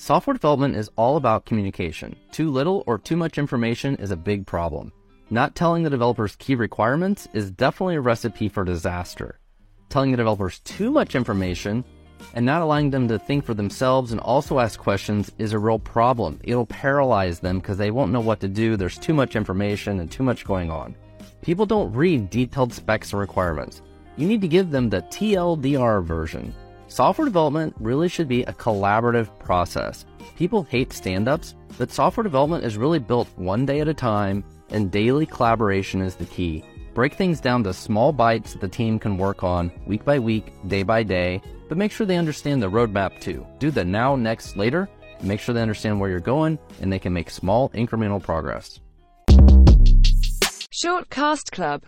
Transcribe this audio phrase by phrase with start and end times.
[0.00, 2.16] Software development is all about communication.
[2.32, 4.90] Too little or too much information is a big problem.
[5.28, 9.38] Not telling the developers key requirements is definitely a recipe for disaster.
[9.90, 11.84] Telling the developers too much information
[12.32, 15.78] and not allowing them to think for themselves and also ask questions is a real
[15.78, 16.40] problem.
[16.44, 18.78] It'll paralyze them because they won't know what to do.
[18.78, 20.96] There's too much information and too much going on.
[21.42, 23.82] People don't read detailed specs and requirements.
[24.16, 26.54] You need to give them the TLDR version.
[26.90, 30.04] Software development really should be a collaborative process.
[30.34, 34.42] People hate stand ups, but software development is really built one day at a time,
[34.70, 36.64] and daily collaboration is the key.
[36.92, 40.52] Break things down to small bites that the team can work on week by week,
[40.66, 43.46] day by day, but make sure they understand the roadmap too.
[43.60, 44.88] Do the now, next, later.
[45.22, 48.80] Make sure they understand where you're going and they can make small incremental progress.
[50.72, 51.78] Shortcast Club